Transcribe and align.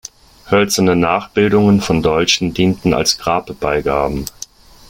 Hölzerne 0.49 0.95
Nachbildungen 0.95 1.79
von 1.79 2.01
Dolchen 2.01 2.55
dienten 2.55 2.95
als 2.95 3.19
Grabbeigaben. 3.19 4.25